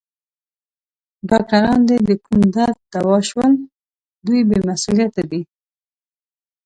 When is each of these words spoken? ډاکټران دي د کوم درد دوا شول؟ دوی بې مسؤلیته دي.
ډاکټران 1.29 1.79
دي 1.89 1.97
د 2.09 2.11
کوم 2.25 2.41
درد 2.55 2.77
دوا 2.93 3.17
شول؟ 3.29 3.53
دوی 4.25 4.41
بې 4.49 4.59
مسؤلیته 4.69 5.21
دي. 5.31 5.41